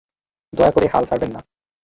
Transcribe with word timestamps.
দয়া 0.53 0.71
করে 0.71 0.87
হাল 0.93 1.03
ছাড়বেন 1.05 1.31
না। 1.35 1.41